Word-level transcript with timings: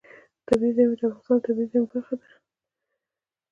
طبیعي 0.47 0.71
زیرمې 0.75 0.95
د 0.97 1.01
افغانستان 1.07 1.37
د 1.41 1.45
طبیعي 1.45 1.67
زیرمو 1.71 1.89
برخه 1.93 2.15
ده. 2.19 2.27